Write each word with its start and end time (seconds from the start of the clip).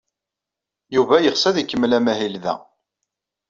Yuba 0.95 1.15
yeɣs 1.23 1.43
ad 1.49 1.57
ikemmel 1.61 1.91
amahil 1.97 2.35
da. 2.43 2.55